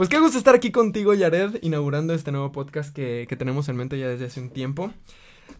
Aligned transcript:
Pues 0.00 0.08
qué 0.08 0.18
gusto 0.18 0.38
estar 0.38 0.54
aquí 0.54 0.72
contigo, 0.72 1.12
Yared, 1.12 1.58
inaugurando 1.60 2.14
este 2.14 2.32
nuevo 2.32 2.52
podcast 2.52 2.90
que, 2.96 3.26
que 3.28 3.36
tenemos 3.36 3.68
en 3.68 3.76
mente 3.76 3.98
ya 3.98 4.08
desde 4.08 4.24
hace 4.24 4.40
un 4.40 4.48
tiempo. 4.48 4.90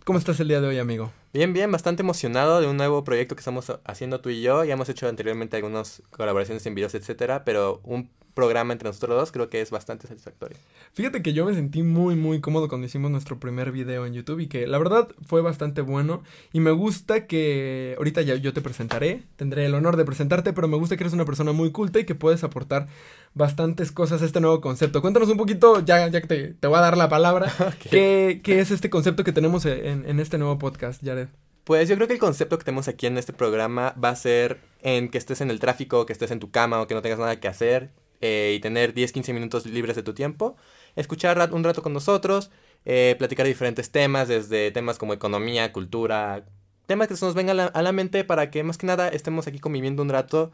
¿Cómo 0.07 0.19
estás 0.19 0.41
el 0.41 0.49
día 0.49 0.63
de 0.63 0.67
hoy, 0.67 0.79
amigo? 0.79 1.13
Bien, 1.35 1.53
bien, 1.53 1.71
bastante 1.71 2.03
emocionado 2.03 2.59
de 2.63 2.67
un 2.67 2.79
nuevo 2.79 3.05
proyecto 3.05 3.37
que 3.37 3.41
estamos 3.41 3.71
haciendo 3.85 4.23
tú 4.23 4.31
y 4.31 4.41
yo. 4.41 4.65
Ya 4.65 4.73
hemos 4.73 4.89
hecho 4.89 5.07
anteriormente 5.07 5.57
algunas 5.57 6.03
colaboraciones 6.09 6.65
en 6.65 6.75
videos, 6.75 6.95
etcétera, 6.95 7.45
pero 7.45 7.83
un 7.85 8.09
programa 8.41 8.73
entre 8.73 8.89
nosotros 8.89 9.19
dos 9.19 9.33
creo 9.33 9.51
que 9.51 9.61
es 9.61 9.71
bastante 9.71 10.09
satisfactorio. 10.09 10.57
Fíjate 10.95 11.23
que 11.23 11.35
yo 11.35 11.45
me 11.45 11.53
sentí 11.53 11.83
muy 11.83 12.17
muy 12.17 12.41
cómodo 12.41 12.69
cuando 12.69 12.87
hicimos 12.87 13.11
nuestro 13.11 13.39
primer 13.39 13.71
video 13.71 14.07
en 14.07 14.15
YouTube 14.15 14.41
y 14.41 14.47
que 14.47 14.67
la 14.67 14.79
verdad 14.79 15.09
fue 15.27 15.43
bastante 15.43 15.83
bueno 15.83 16.23
y 16.55 16.61
me 16.61 16.71
gusta 16.71 17.27
que 17.27 17.95
ahorita 17.99 18.23
ya 18.23 18.37
yo 18.37 18.55
te 18.55 18.63
presentaré, 18.63 19.25
tendré 19.37 19.67
el 19.67 19.75
honor 19.75 19.99
de 19.99 20.07
presentarte, 20.07 20.55
pero 20.55 20.69
me 20.69 20.79
gusta 20.79 20.97
que 20.97 21.03
eres 21.03 21.13
una 21.13 21.27
persona 21.27 21.53
muy 21.53 21.71
culta 21.71 22.01
y 22.01 22.07
que 22.07 22.15
puedes 22.15 22.43
aportar 22.43 22.87
bastantes 23.35 23.93
cosas 23.93 24.23
a 24.23 24.25
este 24.25 24.41
nuevo 24.41 24.63
concepto. 24.63 25.03
Cuéntanos 25.03 25.29
un 25.29 25.37
poquito, 25.37 25.85
ya, 25.85 26.09
ya 26.09 26.23
que 26.23 26.27
te, 26.27 26.55
te 26.55 26.67
voy 26.67 26.79
a 26.79 26.81
dar 26.81 26.97
la 26.97 27.11
palabra, 27.11 27.53
¿qué, 27.91 28.41
¿qué, 28.43 28.61
es 28.61 28.71
este 28.71 28.89
concepto 28.89 29.23
que 29.23 29.33
tenemos 29.33 29.67
en, 29.67 30.09
en 30.09 30.19
este 30.19 30.39
nuevo 30.39 30.59
podcast, 30.59 31.05
Jared? 31.05 31.29
Pues 31.65 31.89
yo 31.89 31.95
creo 31.95 32.09
que 32.09 32.15
el 32.15 32.19
concepto 32.19 32.59
que 32.59 32.65
tenemos 32.65 32.89
aquí 32.89 33.07
en 33.07 33.19
este 33.19 33.33
programa 33.33 33.95
va 34.03 34.09
a 34.09 34.17
ser 34.17 34.59
en 34.83 35.09
que 35.09 35.19
estés 35.19 35.41
en 35.41 35.51
el 35.51 35.61
tráfico, 35.61 36.07
que 36.07 36.13
estés 36.13 36.31
en 36.31 36.41
tu 36.41 36.51
cama 36.51 36.81
o 36.81 36.87
que 36.87 36.95
no 36.95 37.03
tengas 37.03 37.19
nada 37.19 37.39
que 37.39 37.49
hacer, 37.49 37.91
eh, 38.21 38.55
y 38.57 38.61
tener 38.61 38.95
10-15 38.95 39.33
minutos 39.33 39.67
libres 39.67 39.97
de 39.97 40.03
tu 40.03 40.15
tiempo, 40.15 40.57
escuchar 40.97 41.51
un 41.53 41.65
rato 41.65 41.83
con 41.83 41.93
nosotros, 41.93 42.51
eh, 42.85 43.15
platicar 43.19 43.47
diferentes 43.47 43.91
temas, 43.91 44.29
desde 44.29 44.71
temas 44.71 44.99
como 44.99 45.13
economía, 45.13 45.73
cultura, 45.73 46.45
temas 46.87 47.09
que 47.09 47.17
se 47.17 47.25
nos 47.25 47.35
vengan 47.35 47.61
a 47.61 47.83
la, 47.83 47.93
mente 47.93 48.25
para 48.25 48.51
que 48.51 48.63
más 48.63 48.79
que 48.79 48.87
nada 48.87 49.09
estemos 49.09 49.47
aquí 49.47 49.59
conviviendo 49.59 50.03
un 50.03 50.09
rato 50.09 50.51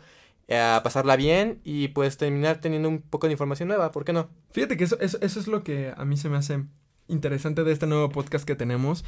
eh, 0.48 0.58
a 0.58 0.80
pasarla 0.84 1.16
bien 1.16 1.60
y 1.64 1.88
pues 1.88 2.16
terminar 2.18 2.60
teniendo 2.60 2.88
un 2.88 3.02
poco 3.02 3.26
de 3.26 3.32
información 3.32 3.68
nueva, 3.68 3.90
¿por 3.90 4.04
qué 4.04 4.12
no? 4.12 4.28
Fíjate 4.52 4.76
que 4.76 4.84
eso, 4.84 4.98
eso, 5.00 5.18
eso 5.20 5.40
es 5.40 5.46
lo 5.46 5.64
que 5.64 5.92
a 5.96 6.04
mí 6.04 6.16
se 6.16 6.28
me 6.28 6.36
hace 6.36 6.64
interesante 7.08 7.64
de 7.64 7.72
este 7.72 7.86
nuevo 7.86 8.08
podcast 8.10 8.44
que 8.44 8.56
tenemos, 8.56 9.04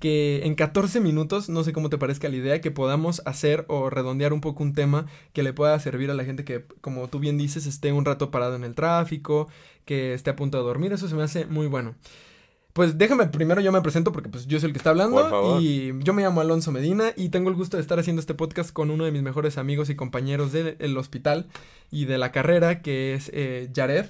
que 0.00 0.42
en 0.44 0.54
14 0.54 1.00
minutos, 1.00 1.48
no 1.48 1.64
sé 1.64 1.72
cómo 1.72 1.90
te 1.90 1.98
parezca 1.98 2.28
la 2.28 2.36
idea, 2.36 2.60
que 2.60 2.70
podamos 2.70 3.22
hacer 3.24 3.64
o 3.68 3.90
redondear 3.90 4.32
un 4.32 4.40
poco 4.40 4.62
un 4.62 4.74
tema 4.74 5.06
que 5.32 5.42
le 5.42 5.52
pueda 5.52 5.78
servir 5.80 6.10
a 6.10 6.14
la 6.14 6.24
gente 6.24 6.44
que, 6.44 6.64
como 6.80 7.08
tú 7.08 7.18
bien 7.18 7.38
dices, 7.38 7.66
esté 7.66 7.92
un 7.92 8.04
rato 8.04 8.30
parado 8.30 8.56
en 8.56 8.64
el 8.64 8.74
tráfico, 8.74 9.48
que 9.84 10.14
esté 10.14 10.30
a 10.30 10.36
punto 10.36 10.58
de 10.58 10.64
dormir, 10.64 10.92
eso 10.92 11.08
se 11.08 11.14
me 11.14 11.22
hace 11.22 11.46
muy 11.46 11.66
bueno. 11.66 11.94
Pues 12.78 12.96
déjame 12.96 13.26
primero 13.26 13.60
yo 13.60 13.72
me 13.72 13.80
presento 13.80 14.12
porque 14.12 14.28
pues 14.28 14.46
yo 14.46 14.60
soy 14.60 14.68
el 14.68 14.72
que 14.72 14.78
está 14.78 14.90
hablando 14.90 15.60
y 15.60 15.92
yo 16.04 16.12
me 16.12 16.22
llamo 16.22 16.40
Alonso 16.40 16.70
Medina 16.70 17.12
y 17.16 17.30
tengo 17.30 17.50
el 17.50 17.56
gusto 17.56 17.76
de 17.76 17.80
estar 17.80 17.98
haciendo 17.98 18.20
este 18.20 18.34
podcast 18.34 18.70
con 18.72 18.92
uno 18.92 19.04
de 19.04 19.10
mis 19.10 19.22
mejores 19.22 19.58
amigos 19.58 19.90
y 19.90 19.96
compañeros 19.96 20.52
del 20.52 20.96
hospital 20.96 21.48
y 21.90 22.04
de 22.04 22.18
la 22.18 22.30
carrera 22.30 22.80
que 22.80 23.14
es 23.14 23.32
eh, 23.34 23.68
Jared. 23.74 24.06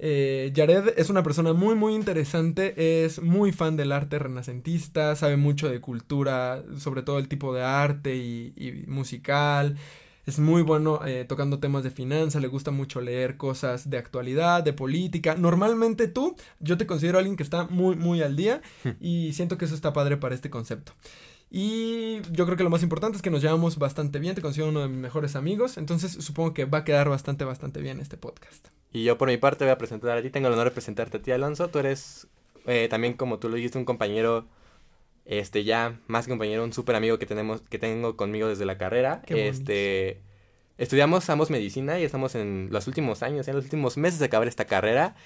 Eh, 0.00 0.52
Jared 0.54 0.94
es 0.96 1.10
una 1.10 1.24
persona 1.24 1.52
muy 1.52 1.74
muy 1.74 1.94
interesante, 1.94 3.04
es 3.04 3.20
muy 3.20 3.50
fan 3.52 3.76
del 3.76 3.90
arte 3.90 4.18
renacentista, 4.18 5.16
sabe 5.16 5.36
mucho 5.36 5.68
de 5.68 5.80
cultura, 5.80 6.62
sobre 6.78 7.02
todo 7.02 7.18
el 7.18 7.28
tipo 7.28 7.52
de 7.54 7.62
arte 7.62 8.16
y, 8.16 8.84
musical. 8.86 9.76
Es 10.24 10.38
muy 10.38 10.60
bueno 10.60 11.00
eh, 11.06 11.24
tocando 11.26 11.58
temas 11.58 11.82
de 11.84 11.90
finanzas, 11.90 12.42
le 12.42 12.48
gusta 12.48 12.70
mucho 12.70 13.00
leer 13.00 13.38
cosas 13.38 13.88
de 13.88 13.96
actualidad, 13.96 14.62
de 14.62 14.74
política. 14.74 15.34
Normalmente 15.36 16.06
tú, 16.06 16.36
yo 16.60 16.76
te 16.76 16.86
considero 16.86 17.18
alguien 17.18 17.36
que 17.36 17.42
está 17.42 17.64
muy, 17.64 17.96
muy 17.96 18.20
al 18.20 18.36
día 18.36 18.60
y 19.00 19.32
siento 19.32 19.56
que 19.56 19.64
eso 19.64 19.74
está 19.74 19.94
padre 19.94 20.18
para 20.18 20.34
este 20.34 20.50
concepto. 20.50 20.92
Y 21.50 22.20
yo 22.30 22.44
creo 22.44 22.56
que 22.56 22.64
lo 22.64 22.70
más 22.70 22.82
importante 22.82 23.16
es 23.16 23.22
que 23.22 23.30
nos 23.30 23.40
llevamos 23.40 23.78
bastante 23.78 24.18
bien, 24.18 24.34
te 24.34 24.42
considero 24.42 24.68
uno 24.68 24.80
de 24.80 24.88
mis 24.88 24.98
mejores 24.98 25.34
amigos, 25.34 25.78
entonces 25.78 26.12
supongo 26.12 26.52
que 26.52 26.66
va 26.66 26.78
a 26.78 26.84
quedar 26.84 27.08
bastante, 27.08 27.44
bastante 27.44 27.80
bien 27.80 28.00
este 28.00 28.18
podcast. 28.18 28.68
Y 28.92 29.04
yo 29.04 29.16
por 29.16 29.28
mi 29.28 29.38
parte 29.38 29.64
voy 29.64 29.72
a 29.72 29.78
presentar 29.78 30.16
a 30.16 30.22
ti, 30.22 30.30
tengo 30.30 30.48
el 30.48 30.54
honor 30.54 30.66
de 30.66 30.70
presentarte 30.72 31.16
a 31.16 31.22
ti, 31.22 31.30
Alonso, 31.30 31.68
tú 31.68 31.78
eres 31.78 32.28
eh, 32.66 32.88
también 32.90 33.14
como 33.14 33.38
tú 33.38 33.48
lo 33.48 33.56
dijiste, 33.56 33.78
un 33.78 33.86
compañero, 33.86 34.46
este 35.24 35.64
ya 35.64 35.98
más 36.06 36.26
que 36.26 36.32
compañero, 36.32 36.64
un 36.64 36.74
súper 36.74 36.96
amigo 36.96 37.18
que 37.18 37.24
tenemos, 37.24 37.62
que 37.62 37.78
tengo 37.78 38.16
conmigo 38.16 38.48
desde 38.48 38.66
la 38.66 38.76
carrera. 38.76 39.22
este, 39.28 40.20
estudiamos 40.76 41.28
ambos 41.30 41.48
medicina 41.48 41.98
y 41.98 42.04
estamos 42.04 42.34
en 42.34 42.68
los 42.70 42.86
últimos 42.86 43.22
años, 43.22 43.48
en 43.48 43.56
los 43.56 43.64
últimos 43.64 43.96
meses 43.96 44.18
de 44.18 44.26
acabar 44.26 44.48
esta 44.48 44.66
carrera. 44.66 45.16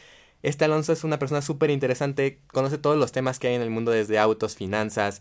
Este 0.43 0.65
Alonso 0.65 0.93
es 0.93 1.03
una 1.03 1.19
persona 1.19 1.43
súper 1.43 1.71
interesante, 1.71 2.41
conoce 2.49 2.79
todos 2.79 2.97
los 2.97 3.11
temas 3.11 3.41
que 3.41 3.49
hay 3.49 3.55
en 3.55 3.63
el 3.63 3.71
mundo 3.71 3.91
desde 3.91 4.21
autos, 4.21 4.55
finanzas, 4.55 5.21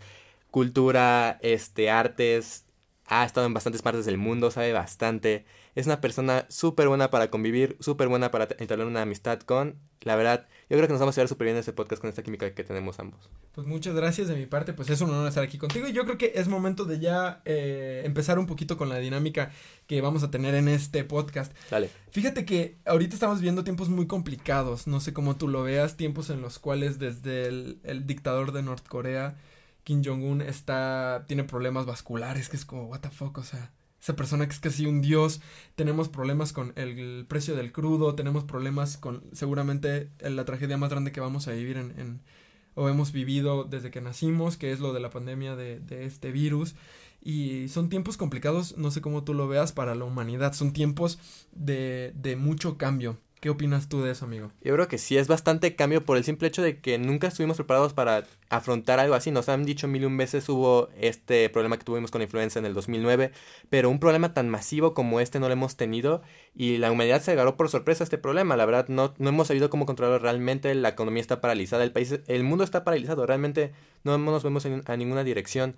cultura, 0.52 1.40
este, 1.42 1.90
artes, 1.90 2.66
ha 3.12 3.26
estado 3.26 3.46
en 3.46 3.54
bastantes 3.54 3.82
partes 3.82 4.06
del 4.06 4.18
mundo, 4.18 4.52
sabe 4.52 4.72
bastante. 4.72 5.46
Es 5.76 5.86
una 5.86 6.00
persona 6.00 6.46
súper 6.50 6.88
buena 6.88 7.10
para 7.10 7.30
convivir, 7.30 7.76
súper 7.82 8.08
buena 8.08 8.32
para 8.32 8.48
entablar 8.58 8.88
una 8.88 9.02
amistad 9.02 9.40
con. 9.42 9.80
La 10.02 10.16
verdad, 10.16 10.48
yo 10.70 10.78
creo 10.78 10.88
que 10.88 10.94
nos 10.94 11.02
vamos 11.02 11.18
a 11.18 11.22
ver 11.22 11.28
súper 11.28 11.46
bien 11.46 11.58
en 11.58 11.60
este 11.60 11.74
podcast 11.74 12.00
con 12.00 12.10
esta 12.10 12.24
química 12.24 12.54
que 12.54 12.64
tenemos 12.64 13.00
ambos. 13.00 13.30
Pues 13.52 13.68
muchas 13.68 13.96
gracias 13.96 14.30
de 14.30 14.36
mi 14.36 14.46
parte, 14.46 14.72
pues 14.72 14.90
es 14.90 15.02
un 15.02 15.10
honor 15.10 15.28
estar 15.28 15.44
aquí 15.44 15.58
contigo 15.58 15.88
y 15.88 15.94
yo 15.94 16.06
creo 16.06 16.18
que 16.18 16.32
es 16.36 16.48
momento 16.48 16.86
de 16.86 17.00
ya 17.00 17.42
eh, 17.44 18.02
empezar 18.06 18.40
un 18.40 18.46
poquito 18.46 18.78
con 18.78 18.88
la 18.88 18.98
dinámica 19.00 19.52
que 19.88 20.00
vamos 20.00 20.24
a 20.24 20.32
tener 20.32 20.56
en 20.56 20.70
este 20.70 21.04
podcast. 21.04 21.54
Dale. 21.70 21.90
Fíjate 22.12 22.46
que 22.46 22.78
ahorita 22.86 23.14
estamos 23.14 23.42
viendo 23.42 23.66
tiempos 23.66 23.90
muy 23.90 24.08
complicados, 24.08 24.88
no 24.88 25.02
sé 25.02 25.12
cómo 25.12 25.36
tú 25.36 25.50
lo 25.50 25.64
veas, 25.64 25.98
tiempos 25.98 26.30
en 26.30 26.42
los 26.42 26.60
cuales 26.60 26.98
desde 26.98 27.48
el, 27.48 27.82
el 27.84 28.08
dictador 28.08 28.54
de 28.54 28.64
Norcorea 28.64 29.36
Kim 29.84 30.04
Jong-un 30.04 30.42
está, 30.42 31.26
tiene 31.28 31.44
problemas 31.44 31.86
vasculares, 31.86 32.50
que 32.50 32.58
es 32.58 32.66
como, 32.66 32.86
what 32.86 33.00
the 33.02 33.10
fuck, 33.10 33.38
o 33.38 33.44
sea, 33.44 33.72
esa 34.02 34.16
persona 34.16 34.48
que 34.48 34.54
es 34.54 34.60
casi 34.60 34.86
un 34.86 35.02
dios, 35.02 35.42
tenemos 35.76 36.10
problemas 36.10 36.54
con 36.54 36.74
el, 36.76 37.26
precio 37.28 37.56
del 37.56 37.72
crudo, 37.72 38.16
tenemos 38.16 38.44
problemas 38.44 38.98
con 38.98 39.24
seguramente 39.32 40.10
la 40.20 40.44
tragedia 40.46 40.78
más 40.78 40.90
grande 40.90 41.12
que 41.12 41.20
vamos 41.20 41.48
a 41.48 41.52
vivir 41.52 41.78
en, 41.78 42.00
en, 42.00 42.22
o 42.74 42.90
hemos 42.90 43.12
vivido 43.12 43.64
desde 43.64 43.92
que 43.92 44.02
nacimos, 44.02 44.58
que 44.58 44.72
es 44.72 44.80
lo 44.80 44.94
de 44.94 45.02
la 45.02 45.12
pandemia 45.12 45.56
de, 45.56 45.80
de 45.80 46.06
este 46.06 46.32
virus. 46.32 46.76
Y 47.24 47.68
son 47.68 47.90
tiempos 47.90 48.18
complicados, 48.18 48.78
no 48.78 48.90
sé 48.90 49.02
cómo 49.02 49.24
tú 49.24 49.36
lo 49.36 49.48
veas, 49.48 49.72
para 49.72 49.94
la 49.94 50.06
humanidad, 50.06 50.54
son 50.54 50.74
tiempos 50.74 51.20
de, 51.52 52.14
de 52.16 52.36
mucho 52.36 52.78
cambio. 52.78 53.18
¿Qué 53.42 53.50
opinas 53.50 53.90
tú 53.90 54.04
de 54.04 54.12
eso, 54.12 54.26
amigo? 54.26 54.52
Yo 54.62 54.72
creo 54.76 54.88
que 54.88 55.00
sí 55.00 55.18
es 55.18 55.28
bastante 55.28 55.76
cambio 55.76 56.06
por 56.06 56.16
el 56.16 56.24
simple 56.24 56.48
hecho 56.48 56.62
de 56.62 56.80
que 56.80 57.00
nunca 57.00 57.26
estuvimos 57.26 57.58
preparados 57.58 57.92
para 57.92 58.26
afrontar 58.50 59.00
algo 59.00 59.16
así. 59.16 59.32
Nos 59.32 59.50
han 59.50 59.66
dicho 59.66 59.88
mil 59.88 60.04
y 60.04 60.06
un 60.06 60.16
veces 60.16 60.48
hubo 60.48 60.90
este 60.96 61.50
problema 61.50 61.80
que 61.80 61.84
tuvimos 61.84 62.12
con 62.12 62.20
la 62.20 62.26
influenza 62.26 62.60
en 62.60 62.66
el 62.66 62.76
2009, 62.76 63.32
pero 63.72 63.90
un 63.90 64.00
problema 64.00 64.36
tan 64.36 64.48
masivo 64.48 64.94
como 64.94 65.20
este 65.20 65.40
no 65.40 65.48
lo 65.48 65.54
hemos 65.54 65.76
tenido 65.76 66.22
y 66.54 66.78
la 66.78 66.92
humanidad 66.92 67.20
se 67.24 67.32
agarró 67.32 67.58
por 67.58 67.70
sorpresa 67.70 68.04
a 68.04 68.06
este 68.06 68.20
problema. 68.20 68.56
La 68.56 68.68
verdad 68.68 68.88
no, 68.90 69.16
no 69.18 69.30
hemos 69.30 69.48
sabido 69.48 69.72
cómo 69.72 69.88
controlarlo 69.88 70.20
realmente. 70.20 70.76
La 70.76 70.90
economía 70.90 71.22
está 71.22 71.42
paralizada, 71.42 71.84
el 71.84 71.92
país, 71.92 72.20
el 72.28 72.44
mundo 72.44 72.64
está 72.64 72.84
paralizado. 72.84 73.26
Realmente 73.26 73.74
no 74.04 74.20
nos 74.20 74.44
vemos 74.44 74.66
en, 74.66 74.84
a 74.86 74.96
ninguna 74.98 75.24
dirección. 75.24 75.76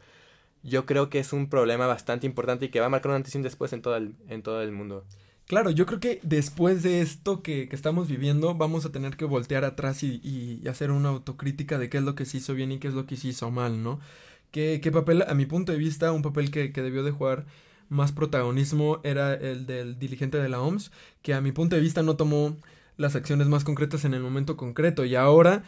Yo 0.63 0.85
creo 0.85 1.09
que 1.09 1.19
es 1.19 1.31
un 1.31 1.47
problema 1.47 1.87
bastante 1.87 2.27
importante 2.27 2.65
y 2.65 2.69
que 2.69 2.81
va 2.81 2.87
a 2.87 2.89
marcar 2.89 3.11
un 3.11 3.15
antes 3.15 3.33
y 3.33 3.37
un 3.37 3.43
después 3.43 3.71
en 3.71 3.81
todo 3.81 3.95
el, 3.95 4.15
en 4.27 4.43
todo 4.43 4.61
el 4.61 4.73
mundo. 4.73 5.05
Claro, 5.47 5.69
yo 5.71 5.85
creo 5.85 5.99
que 5.99 6.19
después 6.23 6.83
de 6.83 7.01
esto 7.01 7.43
que, 7.43 7.67
que, 7.67 7.75
estamos 7.75 8.07
viviendo, 8.07 8.55
vamos 8.55 8.85
a 8.85 8.91
tener 8.91 9.17
que 9.17 9.25
voltear 9.25 9.65
atrás 9.65 10.01
y, 10.03 10.21
y, 10.23 10.67
hacer 10.67 10.89
una 10.89 11.09
autocrítica 11.09 11.77
de 11.77 11.89
qué 11.89 11.97
es 11.97 12.03
lo 12.03 12.15
que 12.15 12.25
se 12.25 12.37
hizo 12.37 12.53
bien 12.53 12.71
y 12.71 12.79
qué 12.79 12.87
es 12.87 12.93
lo 12.93 13.05
que 13.05 13.17
se 13.17 13.27
hizo 13.29 13.51
mal, 13.51 13.83
¿no? 13.83 13.99
¿Qué, 14.51 14.79
papel, 14.93 15.23
a 15.23 15.33
mi 15.33 15.45
punto 15.45 15.71
de 15.71 15.77
vista, 15.79 16.11
un 16.11 16.21
papel 16.21 16.51
que, 16.51 16.71
que, 16.71 16.81
debió 16.81 17.03
de 17.03 17.11
jugar 17.11 17.45
más 17.89 18.11
protagonismo 18.11 19.01
era 19.03 19.33
el 19.33 19.65
del 19.65 19.99
dirigente 19.99 20.37
de 20.37 20.49
la 20.49 20.61
OMS, 20.61 20.91
que 21.21 21.33
a 21.33 21.41
mi 21.41 21.51
punto 21.51 21.75
de 21.75 21.81
vista 21.81 22.03
no 22.03 22.15
tomó 22.15 22.57
las 22.97 23.15
acciones 23.15 23.47
más 23.47 23.63
concretas 23.63 24.05
en 24.05 24.13
el 24.13 24.21
momento 24.21 24.57
concreto. 24.57 25.05
Y 25.05 25.15
ahora, 25.15 25.63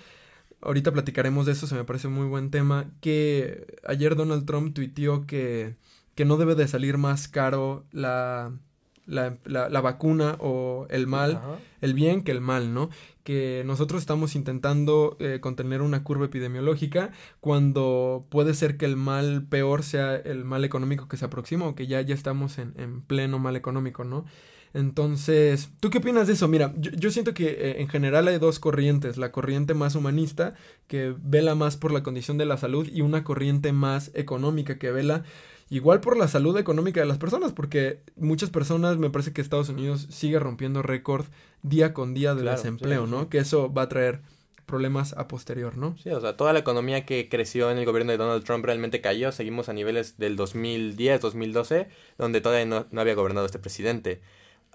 ahorita 0.61 0.91
platicaremos 0.93 1.45
de 1.47 1.53
eso, 1.53 1.67
se 1.67 1.75
me 1.75 1.83
parece 1.83 2.07
un 2.07 2.13
muy 2.13 2.27
buen 2.27 2.51
tema, 2.51 2.91
que 3.01 3.79
ayer 3.87 4.15
Donald 4.15 4.45
Trump 4.45 4.73
tuiteó 4.75 5.25
que, 5.27 5.75
que 6.15 6.25
no 6.25 6.37
debe 6.37 6.55
de 6.55 6.67
salir 6.67 6.97
más 6.97 7.27
caro 7.27 7.85
la 7.91 8.53
la, 9.05 9.37
la, 9.45 9.81
vacuna 9.81 10.37
o 10.39 10.87
el 10.89 11.07
mal, 11.07 11.41
el 11.81 11.93
bien 11.93 12.23
que 12.23 12.31
el 12.31 12.41
mal, 12.41 12.73
¿no? 12.73 12.89
Que 13.23 13.63
nosotros 13.65 14.01
estamos 14.01 14.35
intentando 14.35 15.17
eh, 15.19 15.39
contener 15.41 15.81
una 15.81 16.03
curva 16.03 16.25
epidemiológica 16.25 17.11
cuando 17.39 18.25
puede 18.29 18.53
ser 18.53 18.77
que 18.77 18.85
el 18.85 18.95
mal 18.95 19.45
peor 19.47 19.83
sea 19.83 20.15
el 20.15 20.45
mal 20.45 20.63
económico 20.65 21.07
que 21.07 21.17
se 21.17 21.25
aproxima 21.25 21.67
o 21.67 21.75
que 21.75 21.87
ya, 21.87 22.01
ya 22.01 22.15
estamos 22.15 22.57
en, 22.57 22.73
en 22.77 23.01
pleno 23.01 23.39
mal 23.39 23.55
económico, 23.55 24.03
¿no? 24.03 24.25
Entonces, 24.75 25.71
¿tú 25.79 25.89
qué 25.89 25.99
opinas 25.99 26.27
de 26.27 26.33
eso? 26.33 26.49
Mira, 26.49 26.73
yo, 26.77 26.91
yo 26.91 27.09
siento 27.09 27.33
que 27.33 27.47
eh, 27.47 27.81
en 27.81 27.87
general 27.87 28.27
hay 28.27 28.39
dos 28.39 28.59
corrientes, 28.59 29.15
la 29.15 29.31
corriente 29.31 29.73
más 29.73 29.95
humanista, 29.95 30.53
que 30.87 31.15
vela 31.17 31.55
más 31.55 31.77
por 31.77 31.93
la 31.93 32.03
condición 32.03 32.37
de 32.37 32.45
la 32.45 32.57
salud, 32.57 32.85
y 32.91 32.99
una 32.99 33.23
corriente 33.23 33.71
más 33.71 34.11
económica, 34.15 34.77
que 34.77 34.91
vela 34.91 35.23
igual 35.69 35.99
por 35.99 36.17
la 36.17 36.27
salud 36.27 36.57
económica 36.57 36.99
de 36.99 37.05
las 37.05 37.17
personas, 37.17 37.53
porque 37.53 38.01
muchas 38.15 38.49
personas, 38.49 38.97
me 38.97 39.09
parece 39.09 39.33
que 39.33 39.41
Estados 39.41 39.69
Unidos 39.69 40.07
sigue 40.09 40.39
rompiendo 40.39 40.81
récord 40.81 41.25
día 41.63 41.93
con 41.93 42.13
día 42.13 42.35
de 42.35 42.43
desempleo, 42.43 43.07
¿no? 43.07 43.29
Que 43.29 43.39
eso 43.39 43.73
va 43.73 43.83
a 43.83 43.89
traer 43.89 44.21
problemas 44.65 45.13
a 45.13 45.27
posterior, 45.27 45.77
¿no? 45.77 45.95
Sí, 45.97 46.09
o 46.09 46.19
sea, 46.19 46.37
toda 46.37 46.53
la 46.53 46.59
economía 46.59 47.05
que 47.05 47.29
creció 47.29 47.71
en 47.71 47.77
el 47.77 47.85
gobierno 47.85 48.11
de 48.11 48.17
Donald 48.17 48.43
Trump 48.43 48.65
realmente 48.65 49.01
cayó. 49.01 49.31
Seguimos 49.31 49.69
a 49.69 49.73
niveles 49.73 50.17
del 50.17 50.35
2010, 50.35 51.21
2012, 51.21 51.87
donde 52.17 52.41
todavía 52.41 52.65
no, 52.65 52.99
había 52.99 53.15
gobernado 53.15 53.45
este 53.45 53.59
presidente. 53.59 54.21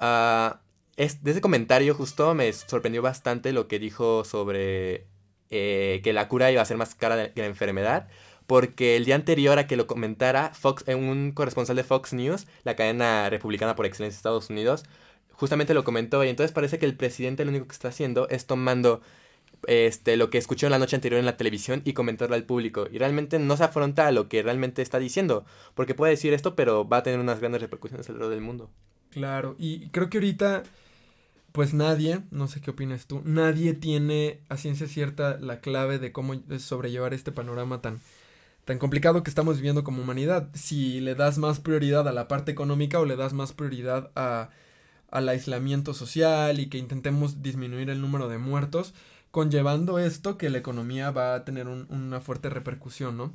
Uh, 0.01 0.57
es, 0.97 1.23
de 1.23 1.33
ese 1.33 1.41
comentario 1.41 1.95
justo 1.95 2.35
me 2.35 2.53
sorprendió 2.53 3.03
bastante 3.03 3.53
lo 3.53 3.69
que 3.69 3.79
dijo 3.79 4.25
sobre 4.25 5.07
eh, 5.51 6.01
que 6.03 6.13
la 6.13 6.29
cura 6.29 6.51
iba 6.51 6.63
a 6.63 6.65
ser 6.65 6.77
más 6.77 6.95
cara 6.95 7.33
que 7.33 7.41
la 7.41 7.47
enfermedad. 7.47 8.09
Porque 8.51 8.97
el 8.97 9.05
día 9.05 9.15
anterior 9.15 9.61
a 9.61 9.69
que 9.69 9.77
lo 9.77 9.87
comentara, 9.87 10.51
Fox, 10.53 10.83
eh, 10.89 10.97
un 10.97 11.31
corresponsal 11.31 11.77
de 11.77 11.85
Fox 11.85 12.13
News, 12.13 12.49
la 12.65 12.75
cadena 12.75 13.31
republicana 13.31 13.77
por 13.77 13.87
excelencia 13.87 14.17
de 14.17 14.19
Estados 14.19 14.51
Unidos, 14.51 14.83
justamente 15.35 15.73
lo 15.73 15.85
comentó. 15.85 16.25
Y 16.25 16.31
entonces 16.31 16.51
parece 16.51 16.81
que 16.81 16.85
el 16.85 16.97
presidente 16.97 17.45
lo 17.45 17.53
único 17.53 17.69
que 17.69 17.75
está 17.75 17.91
haciendo 17.91 18.29
es 18.29 18.47
tomando 18.47 19.03
este, 19.69 20.17
lo 20.17 20.31
que 20.31 20.39
escuchó 20.39 20.69
la 20.69 20.81
noche 20.81 20.97
anterior 20.97 21.21
en 21.21 21.27
la 21.27 21.37
televisión 21.37 21.83
y 21.85 21.93
comentarlo 21.93 22.35
al 22.35 22.43
público. 22.43 22.89
Y 22.91 22.99
realmente 22.99 23.39
no 23.39 23.57
se 23.57 23.63
afronta 23.63 24.09
a 24.09 24.11
lo 24.11 24.29
que 24.29 24.43
realmente 24.43 24.83
está 24.83 24.99
diciendo. 24.99 25.45
Porque 25.77 25.95
puede 25.95 26.11
decir 26.11 26.33
esto, 26.33 26.57
pero 26.57 26.89
va 26.89 26.97
a 26.97 27.03
tener 27.05 27.21
unas 27.21 27.39
grandes 27.39 27.63
repercusiones 27.63 28.09
alrededor 28.09 28.35
del 28.35 28.43
mundo. 28.43 28.69
Claro, 29.11 29.55
y 29.61 29.91
creo 29.91 30.11
que 30.11 30.19
ahorita, 30.19 30.65
pues 31.53 31.73
nadie, 31.73 32.23
no 32.33 32.49
sé 32.49 32.61
qué 32.61 32.73
opinas 32.73 33.07
tú, 33.07 33.23
nadie 33.25 33.75
tiene 33.75 34.41
a 34.49 34.57
ciencia 34.57 34.89
cierta 34.89 35.39
la 35.39 35.61
clave 35.61 36.01
de 36.01 36.11
cómo 36.11 36.35
sobrellevar 36.59 37.15
este 37.15 37.31
panorama 37.31 37.81
tan, 37.81 38.01
tan 38.65 38.79
complicado 38.79 39.23
que 39.23 39.31
estamos 39.31 39.57
viviendo 39.57 39.85
como 39.85 40.03
humanidad. 40.03 40.49
Si 40.55 41.01
le 41.01 41.15
das 41.15 41.39
más 41.39 41.61
prioridad 41.61 42.07
a 42.09 42.13
la 42.13 42.29
parte 42.29 42.53
económica 42.53 43.01
o 43.01 43.05
le 43.05 43.17
das 43.17 43.33
más 43.33 43.53
prioridad 43.53 44.11
a, 44.15 44.51
al 45.11 45.29
aislamiento 45.29 45.95
social 45.95 46.61
y 46.61 46.69
que 46.69 46.79
intentemos 46.79 47.43
disminuir 47.43 47.91
el 47.91 48.01
número 48.01 48.29
de 48.29 48.39
muertos, 48.39 48.95
conllevando 49.31 49.99
esto 49.99 50.39
que 50.39 50.51
la 50.51 50.59
economía 50.59 51.11
va 51.11 51.35
a 51.35 51.45
tener 51.45 51.69
una 51.69 52.21
fuerte 52.21 52.51
repercusión, 52.51 53.17
¿no? 53.17 53.33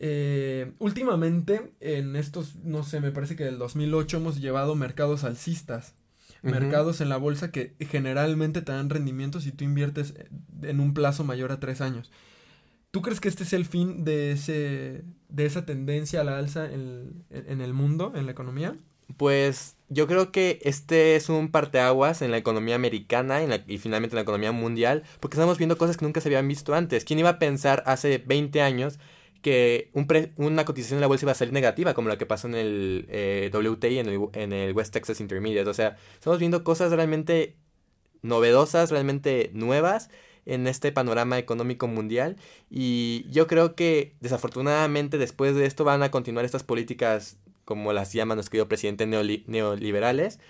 Eh, 0.00 0.72
últimamente, 0.78 1.72
en 1.80 2.14
estos, 2.14 2.56
no 2.56 2.84
sé, 2.84 3.00
me 3.00 3.10
parece 3.10 3.36
que 3.36 3.44
del 3.44 3.58
2008 3.58 4.18
hemos 4.18 4.40
llevado 4.40 4.74
mercados 4.74 5.24
alcistas. 5.24 5.94
Mercados 6.40 7.00
en 7.00 7.08
la 7.08 7.16
bolsa 7.16 7.50
que 7.50 7.74
generalmente 7.80 8.62
te 8.62 8.70
dan 8.70 8.90
rendimientos 8.90 9.42
si 9.42 9.50
tú 9.50 9.64
inviertes 9.64 10.14
en 10.62 10.78
un 10.78 10.94
plazo 10.94 11.24
mayor 11.24 11.50
a 11.50 11.58
tres 11.58 11.80
años. 11.80 12.12
¿Tú 12.98 13.02
crees 13.02 13.20
que 13.20 13.28
este 13.28 13.44
es 13.44 13.52
el 13.52 13.64
fin 13.64 14.02
de, 14.02 14.32
ese, 14.32 15.04
de 15.28 15.46
esa 15.46 15.64
tendencia 15.64 16.20
a 16.20 16.24
la 16.24 16.36
alza 16.36 16.64
en, 16.64 17.22
en 17.30 17.60
el 17.60 17.72
mundo, 17.72 18.10
en 18.16 18.26
la 18.26 18.32
economía? 18.32 18.76
Pues 19.16 19.76
yo 19.88 20.08
creo 20.08 20.32
que 20.32 20.58
este 20.64 21.14
es 21.14 21.28
un 21.28 21.52
parteaguas 21.52 22.22
en 22.22 22.32
la 22.32 22.38
economía 22.38 22.74
americana 22.74 23.40
y 23.68 23.78
finalmente 23.78 24.14
en 24.14 24.16
la 24.16 24.22
economía 24.22 24.50
mundial, 24.50 25.04
porque 25.20 25.36
estamos 25.36 25.58
viendo 25.58 25.78
cosas 25.78 25.96
que 25.96 26.06
nunca 26.06 26.20
se 26.20 26.28
habían 26.28 26.48
visto 26.48 26.74
antes. 26.74 27.04
¿Quién 27.04 27.20
iba 27.20 27.28
a 27.28 27.38
pensar 27.38 27.84
hace 27.86 28.18
20 28.18 28.62
años 28.62 28.98
que 29.42 29.90
un 29.92 30.08
una 30.34 30.64
cotización 30.64 30.96
de 30.96 31.02
la 31.02 31.06
bolsa 31.06 31.24
iba 31.24 31.30
a 31.30 31.36
salir 31.36 31.54
negativa, 31.54 31.94
como 31.94 32.08
la 32.08 32.18
que 32.18 32.26
pasó 32.26 32.48
en 32.48 32.56
el 32.56 33.06
eh, 33.10 33.48
WTI 33.54 34.00
en 34.00 34.08
el, 34.08 34.20
en 34.32 34.52
el 34.52 34.72
West 34.72 34.92
Texas 34.92 35.20
Intermediate? 35.20 35.70
O 35.70 35.74
sea, 35.74 35.96
estamos 36.14 36.40
viendo 36.40 36.64
cosas 36.64 36.90
realmente 36.90 37.54
novedosas, 38.22 38.90
realmente 38.90 39.52
nuevas 39.54 40.10
en 40.48 40.66
este 40.66 40.90
panorama 40.90 41.38
económico 41.38 41.86
mundial 41.86 42.36
y 42.70 43.26
yo 43.30 43.46
creo 43.46 43.76
que 43.76 44.14
desafortunadamente 44.20 45.18
después 45.18 45.54
de 45.54 45.66
esto 45.66 45.84
van 45.84 46.02
a 46.02 46.10
continuar 46.10 46.44
estas 46.44 46.64
políticas 46.64 47.36
como 47.64 47.92
las 47.92 48.12
llaman 48.12 48.36
nuestro 48.36 48.52
querido 48.52 48.68
presidente 48.68 49.06
neoliberales 49.06 50.40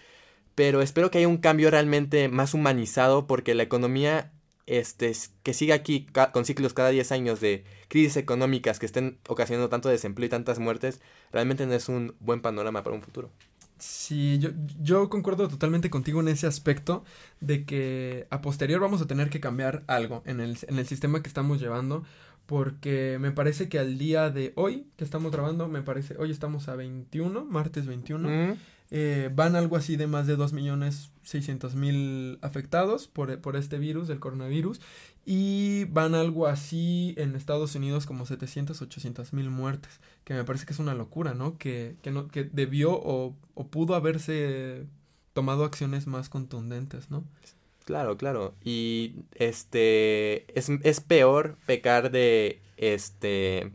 pero 0.55 0.81
espero 0.81 1.11
que 1.11 1.19
haya 1.19 1.29
un 1.29 1.39
cambio 1.39 1.71
realmente 1.71 2.29
más 2.29 2.55
humanizado 2.55 3.27
porque 3.27 3.55
la 3.55 3.65
economía 3.65 4.33
este, 4.69 5.13
que 5.43 5.55
siga 5.55 5.75
aquí 5.75 6.07
con 6.33 6.45
ciclos 6.45 6.75
cada 6.75 6.91
10 6.91 7.11
años 7.13 7.41
de 7.41 7.65
crisis 7.89 8.17
económicas 8.19 8.79
que 8.79 8.87
estén 8.87 9.19
ocasionando 9.27 9.71
tanto 9.71 9.89
desempleo 9.89 10.27
y 10.27 10.31
tantas 10.31 10.59
muertes, 10.59 11.01
realmente 11.33 11.67
no 11.67 11.73
es 11.73 11.89
un 11.89 12.15
buen 12.21 12.43
panorama 12.43 12.83
para 12.83 12.95
un 12.95 13.03
futuro. 13.03 13.31
Sí, 13.79 14.39
yo, 14.39 14.51
yo 14.81 15.09
concuerdo 15.09 15.49
totalmente 15.49 15.91
contigo 15.91 16.21
en 16.21 16.29
ese 16.29 16.47
aspecto 16.47 17.05
de 17.41 17.65
que 17.65 18.27
a 18.31 18.41
posterior 18.41 18.81
vamos 18.81 19.01
a 19.01 19.07
tener 19.07 19.31
que 19.31 19.41
cambiar 19.41 19.85
algo 19.87 20.23
en 20.27 20.41
el, 20.41 20.59
en 20.67 20.79
el 20.79 20.87
sistema 20.87 21.23
que 21.23 21.29
estamos 21.29 21.61
llevando 21.61 22.05
porque 22.49 23.19
me 23.21 23.31
parece 23.31 23.69
que 23.69 23.79
al 23.79 23.99
día 23.99 24.31
de 24.31 24.55
hoy 24.57 24.87
que 24.97 25.05
estamos 25.05 25.31
grabando, 25.31 25.69
me 25.69 25.83
parece, 25.83 26.17
hoy 26.19 26.31
estamos 26.31 26.69
a 26.69 26.77
21, 26.77 27.45
martes 27.45 27.87
21, 27.87 28.57
eh, 28.91 29.31
van 29.35 29.57
algo 29.57 29.77
así 29.77 29.97
de 29.97 30.07
más 30.07 30.27
de 30.27 30.39
2.600.000 30.39 32.39
afectados 32.43 33.09
por, 33.09 33.41
por 33.41 33.57
este 33.57 33.79
virus, 33.79 34.09
del 34.09 34.21
coronavirus, 34.21 34.81
y 35.27 35.85
van 35.87 36.15
algo 36.15 36.47
así 36.47 37.15
en 37.19 37.35
Estados 37.37 37.75
Unidos 37.75 38.07
como 38.07 38.25
700, 38.25 38.81
800 38.81 39.33
mil 39.35 39.51
muertes, 39.51 40.01
que 40.25 40.33
me 40.35 40.45
parece 40.45 40.65
que 40.65 40.73
es 40.73 40.79
una 40.79 40.95
locura, 40.95 41.35
¿no? 41.35 41.59
Que, 41.59 41.97
que, 42.03 42.11
no, 42.11 42.29
que 42.29 42.45
debió 42.45 42.93
o, 42.93 43.37
o 43.55 43.67
pudo 43.67 43.95
haberse 43.95 44.87
tomado 45.35 45.65
acciones 45.65 46.07
más 46.07 46.31
contundentes, 46.31 47.11
¿no? 47.11 47.25
Claro, 47.85 48.17
claro. 48.17 48.55
Y 48.63 49.17
este 49.35 50.59
es, 50.59 50.71
es 50.83 51.01
peor 51.01 51.57
pecar 51.67 52.11
de 52.11 52.61
este 52.77 53.73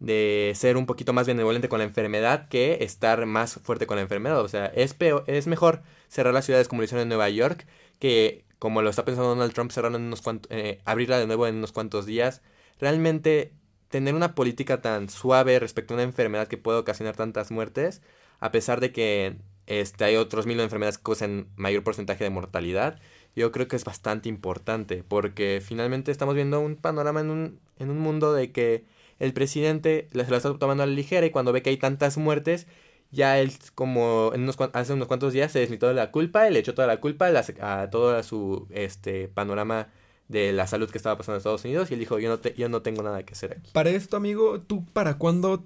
de 0.00 0.52
ser 0.56 0.76
un 0.76 0.86
poquito 0.86 1.12
más 1.12 1.26
benevolente 1.26 1.68
con 1.68 1.78
la 1.78 1.84
enfermedad 1.84 2.48
que 2.48 2.78
estar 2.82 3.24
más 3.26 3.60
fuerte 3.62 3.86
con 3.86 3.96
la 3.96 4.02
enfermedad. 4.02 4.40
O 4.40 4.48
sea, 4.48 4.66
es 4.66 4.94
peor, 4.94 5.24
es 5.26 5.46
mejor 5.46 5.82
cerrar 6.08 6.34
las 6.34 6.46
ciudades 6.46 6.68
como 6.68 6.80
lo 6.80 6.86
hicieron 6.86 7.02
en 7.02 7.08
Nueva 7.08 7.28
York 7.28 7.66
que 7.98 8.44
como 8.58 8.82
lo 8.82 8.90
está 8.90 9.04
pensando 9.04 9.30
Donald 9.30 9.54
Trump, 9.54 9.70
cerrar 9.72 9.94
en 9.94 10.02
unos 10.02 10.20
cuantos, 10.20 10.50
eh, 10.52 10.80
abrirla 10.84 11.18
de 11.18 11.26
nuevo 11.26 11.46
en 11.46 11.56
unos 11.56 11.72
cuantos 11.72 12.04
días. 12.06 12.42
Realmente 12.78 13.54
tener 13.88 14.14
una 14.14 14.34
política 14.34 14.82
tan 14.82 15.08
suave 15.08 15.58
respecto 15.58 15.94
a 15.94 15.96
una 15.96 16.04
enfermedad 16.04 16.46
que 16.46 16.58
puede 16.58 16.78
ocasionar 16.78 17.16
tantas 17.16 17.50
muertes, 17.50 18.02
a 18.38 18.52
pesar 18.52 18.80
de 18.80 18.92
que 18.92 19.36
este, 19.66 20.04
hay 20.04 20.16
otros 20.16 20.46
mil 20.46 20.60
enfermedades 20.60 20.98
que 20.98 21.04
causan 21.04 21.48
mayor 21.56 21.84
porcentaje 21.84 22.24
de 22.24 22.30
mortalidad, 22.30 23.00
yo 23.34 23.50
creo 23.50 23.66
que 23.66 23.76
es 23.76 23.84
bastante 23.84 24.28
importante, 24.28 25.04
porque 25.06 25.62
finalmente 25.64 26.10
estamos 26.12 26.34
viendo 26.34 26.60
un 26.60 26.76
panorama 26.76 27.20
en 27.20 27.30
un, 27.30 27.60
en 27.78 27.90
un 27.90 27.98
mundo 27.98 28.34
de 28.34 28.52
que 28.52 28.84
el 29.20 29.32
presidente 29.32 30.08
se 30.10 30.30
lo 30.30 30.36
está 30.36 30.58
tomando 30.58 30.82
a 30.82 30.86
la 30.86 30.92
ligera 30.92 31.26
y 31.26 31.30
cuando 31.30 31.52
ve 31.52 31.62
que 31.62 31.70
hay 31.70 31.76
tantas 31.76 32.16
muertes, 32.16 32.66
ya 33.12 33.38
él 33.38 33.52
como 33.74 34.32
en 34.34 34.42
unos, 34.42 34.56
hace 34.72 34.94
unos 34.94 35.08
cuantos 35.08 35.32
días 35.32 35.52
se 35.52 35.60
desmitó 35.60 35.88
de 35.88 35.94
la 35.94 36.10
culpa, 36.10 36.48
y 36.48 36.52
le 36.52 36.60
echó 36.60 36.74
toda 36.74 36.88
la 36.88 37.00
culpa 37.00 37.28
a, 37.60 37.90
todo 37.90 38.20
su 38.22 38.66
este 38.70 39.28
panorama 39.28 39.88
de 40.28 40.52
la 40.52 40.66
salud 40.66 40.88
que 40.90 40.96
estaba 40.96 41.18
pasando 41.18 41.36
en 41.36 41.38
Estados 41.38 41.64
Unidos 41.64 41.90
y 41.90 41.94
él 41.94 42.00
dijo, 42.00 42.18
yo 42.18 42.30
no, 42.30 42.42
yo 42.42 42.68
no 42.68 42.82
tengo 42.82 43.02
nada 43.02 43.22
que 43.24 43.34
hacer 43.34 43.52
aquí. 43.52 43.70
Para 43.72 43.90
esto, 43.90 44.16
amigo, 44.16 44.60
¿tú 44.60 44.84
para 44.86 45.18
cuándo, 45.18 45.64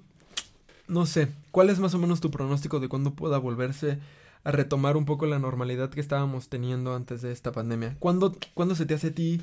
no 0.87 1.05
sé, 1.05 1.29
cuál 1.51 1.69
es 1.69 1.79
más 1.79 1.93
o 1.93 1.99
menos 1.99 2.19
tu 2.19 2.31
pronóstico 2.31 2.79
de 2.79 2.89
cuándo 2.89 3.11
pueda 3.11 3.37
volverse 3.37 3.99
a 4.43 4.51
retomar 4.51 4.97
un 4.97 5.05
poco 5.05 5.27
la 5.27 5.39
normalidad 5.39 5.91
que 5.91 6.01
estábamos 6.01 6.49
teniendo 6.49 6.93
antes 6.93 7.21
de 7.21 7.31
esta 7.31 7.51
pandemia? 7.51 7.95
¿Cuándo, 7.99 8.35
¿cuándo 8.53 8.75
se 8.75 8.85
te 8.85 8.95
hace 8.95 9.07
a 9.07 9.13
ti 9.13 9.41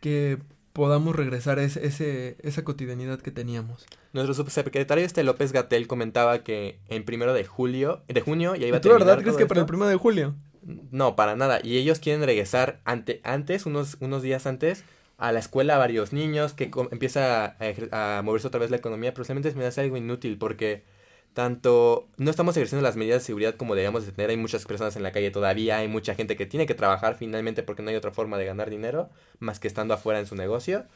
que 0.00 0.38
podamos 0.72 1.16
regresar 1.16 1.58
a 1.58 1.64
ese, 1.64 2.36
esa 2.42 2.64
cotidianidad 2.64 3.20
que 3.20 3.30
teníamos. 3.30 3.86
Nuestro 4.12 4.34
subsecretario 4.34 5.04
este 5.04 5.24
López 5.24 5.52
Gatel 5.52 5.86
comentaba 5.86 6.42
que 6.42 6.78
en 6.88 7.04
primero 7.04 7.32
de 7.34 7.44
julio, 7.44 8.02
de 8.08 8.20
junio 8.20 8.54
ya 8.54 8.66
iba 8.66 8.78
a 8.78 8.80
¿Tú 8.80 8.90
verdad 8.90 9.20
crees 9.20 9.36
que 9.36 9.46
para 9.46 9.60
el 9.60 9.66
primero 9.66 9.88
de 9.88 9.96
julio? 9.96 10.34
No, 10.62 11.16
para 11.16 11.36
nada. 11.36 11.60
Y 11.62 11.78
ellos 11.78 11.98
quieren 11.98 12.24
regresar 12.24 12.80
ante, 12.84 13.20
antes, 13.24 13.66
unos, 13.66 13.96
unos 14.00 14.22
días 14.22 14.46
antes, 14.46 14.84
a 15.16 15.32
la 15.32 15.38
escuela 15.38 15.76
a 15.76 15.78
varios 15.78 16.12
niños, 16.12 16.52
que 16.52 16.70
empieza 16.90 17.56
a, 17.90 18.18
a, 18.18 18.22
moverse 18.22 18.46
otra 18.46 18.60
vez 18.60 18.70
la 18.70 18.76
economía, 18.76 19.12
pero 19.12 19.24
realmente 19.24 19.52
me 19.54 19.66
hace 19.66 19.80
algo 19.80 19.96
inútil 19.96 20.38
porque 20.38 20.84
tanto 21.32 22.08
no 22.16 22.30
estamos 22.30 22.56
ejerciendo 22.56 22.82
las 22.82 22.96
medidas 22.96 23.22
de 23.22 23.26
seguridad 23.26 23.54
como 23.54 23.74
deberíamos 23.74 24.06
de 24.06 24.12
tener. 24.12 24.30
Hay 24.30 24.36
muchas 24.36 24.64
personas 24.64 24.96
en 24.96 25.02
la 25.02 25.12
calle 25.12 25.30
todavía, 25.30 25.78
hay 25.78 25.88
mucha 25.88 26.14
gente 26.14 26.36
que 26.36 26.46
tiene 26.46 26.66
que 26.66 26.74
trabajar 26.74 27.16
finalmente 27.16 27.62
porque 27.62 27.82
no 27.82 27.90
hay 27.90 27.96
otra 27.96 28.10
forma 28.10 28.38
de 28.38 28.46
ganar 28.46 28.70
dinero 28.70 29.10
más 29.38 29.60
que 29.60 29.68
estando 29.68 29.94
afuera 29.94 30.18
en 30.20 30.26
su 30.26 30.34
negocio. 30.34 30.86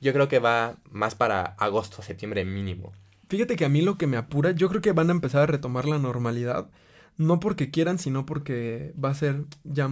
Yo 0.00 0.12
creo 0.12 0.28
que 0.28 0.38
va 0.38 0.76
más 0.90 1.14
para 1.14 1.42
agosto, 1.42 2.02
septiembre 2.02 2.44
mínimo. 2.44 2.92
Fíjate 3.28 3.56
que 3.56 3.64
a 3.64 3.68
mí 3.68 3.80
lo 3.80 3.96
que 3.96 4.06
me 4.06 4.16
apura, 4.16 4.50
yo 4.50 4.68
creo 4.68 4.82
que 4.82 4.92
van 4.92 5.08
a 5.08 5.12
empezar 5.12 5.42
a 5.42 5.46
retomar 5.46 5.86
la 5.86 5.98
normalidad. 5.98 6.68
No 7.16 7.40
porque 7.40 7.70
quieran, 7.70 7.98
sino 7.98 8.26
porque 8.26 8.92
va 9.02 9.10
a 9.10 9.14
ser 9.14 9.44
ya 9.62 9.88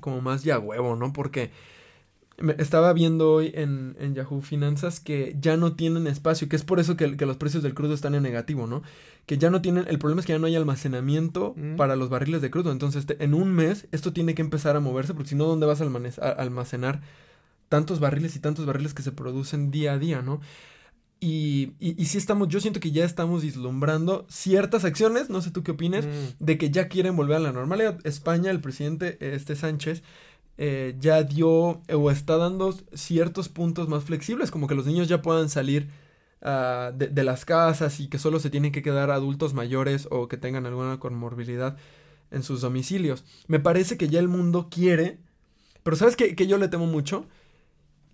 como 0.00 0.20
más 0.20 0.44
ya 0.44 0.58
huevo, 0.58 0.96
¿no? 0.96 1.12
Porque 1.12 1.50
estaba 2.58 2.92
viendo 2.92 3.32
hoy 3.32 3.52
en, 3.54 3.96
en, 3.98 4.14
Yahoo 4.14 4.40
Finanzas 4.40 5.00
que 5.00 5.36
ya 5.38 5.56
no 5.56 5.74
tienen 5.74 6.06
espacio, 6.06 6.48
que 6.48 6.56
es 6.56 6.64
por 6.64 6.80
eso 6.80 6.96
que, 6.96 7.16
que, 7.16 7.26
los 7.26 7.36
precios 7.36 7.62
del 7.62 7.74
crudo 7.74 7.94
están 7.94 8.14
en 8.14 8.22
negativo, 8.22 8.66
¿no? 8.66 8.82
Que 9.26 9.38
ya 9.38 9.50
no 9.50 9.60
tienen, 9.62 9.86
el 9.88 9.98
problema 9.98 10.20
es 10.20 10.26
que 10.26 10.32
ya 10.32 10.38
no 10.38 10.46
hay 10.46 10.56
almacenamiento 10.56 11.54
mm. 11.56 11.76
para 11.76 11.96
los 11.96 12.08
barriles 12.08 12.42
de 12.42 12.50
crudo. 12.50 12.72
Entonces, 12.72 13.06
en 13.18 13.34
un 13.34 13.52
mes 13.52 13.86
esto 13.92 14.12
tiene 14.12 14.34
que 14.34 14.42
empezar 14.42 14.76
a 14.76 14.80
moverse, 14.80 15.14
porque 15.14 15.30
si 15.30 15.34
no, 15.34 15.44
¿dónde 15.44 15.66
vas 15.66 15.80
a, 15.80 16.28
almacenar 16.30 17.02
tantos 17.68 18.00
barriles 18.00 18.34
y 18.36 18.40
tantos 18.40 18.66
barriles 18.66 18.94
que 18.94 19.02
se 19.02 19.12
producen 19.12 19.70
día 19.70 19.92
a 19.92 19.98
día, 19.98 20.22
¿no? 20.22 20.40
Y, 21.20 21.74
y, 21.78 22.02
y 22.02 22.06
sí 22.06 22.18
estamos, 22.18 22.48
yo 22.48 22.60
siento 22.60 22.80
que 22.80 22.90
ya 22.90 23.04
estamos 23.04 23.42
vislumbrando 23.42 24.26
ciertas 24.28 24.84
acciones, 24.84 25.30
no 25.30 25.40
sé 25.40 25.52
tú 25.52 25.62
qué 25.62 25.70
opinas, 25.70 26.04
mm. 26.04 26.44
de 26.44 26.58
que 26.58 26.70
ya 26.70 26.88
quieren 26.88 27.14
volver 27.14 27.36
a 27.36 27.40
la 27.40 27.52
normalidad. 27.52 27.98
España, 28.04 28.50
el 28.50 28.60
presidente 28.60 29.18
este 29.20 29.54
Sánchez, 29.54 30.02
eh, 30.58 30.94
ya 30.98 31.22
dio 31.22 31.80
o 31.92 32.10
está 32.10 32.36
dando 32.36 32.74
ciertos 32.94 33.48
puntos 33.48 33.88
más 33.88 34.04
flexibles, 34.04 34.50
como 34.50 34.66
que 34.66 34.74
los 34.74 34.86
niños 34.86 35.08
ya 35.08 35.22
puedan 35.22 35.48
salir 35.48 35.88
uh, 36.42 36.96
de, 36.96 37.24
las 37.24 37.44
casas 37.44 38.00
y 38.00 38.08
que 38.08 38.18
solo 38.18 38.38
se 38.38 38.50
tienen 38.50 38.72
que 38.72 38.82
quedar 38.82 39.10
adultos 39.10 39.54
mayores 39.54 40.08
o 40.10 40.28
que 40.28 40.36
tengan 40.36 40.66
alguna 40.66 40.98
comorbilidad 40.98 41.76
en 42.30 42.42
sus 42.42 42.60
domicilios. 42.60 43.24
Me 43.46 43.60
parece 43.60 43.96
que 43.96 44.08
ya 44.08 44.20
el 44.20 44.28
mundo 44.28 44.68
quiere, 44.70 45.18
pero 45.82 45.96
¿sabes 45.96 46.16
qué, 46.16 46.34
que 46.34 46.46
yo 46.46 46.58
le 46.58 46.68
temo 46.68 46.86
mucho? 46.86 47.26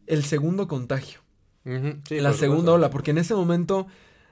El 0.07 0.25
segundo 0.25 0.69
contagio. 0.69 1.21
la 1.65 2.33
segunda 2.33 2.73
ola, 2.73 2.91
porque 2.91 3.11
en 3.11 3.19
ese 3.19 3.35
momento 3.35 3.87